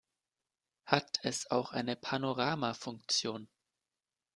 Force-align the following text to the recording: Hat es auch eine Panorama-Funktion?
Hat 0.85 1.19
es 1.21 1.51
auch 1.51 1.73
eine 1.73 1.95
Panorama-Funktion? 1.95 3.47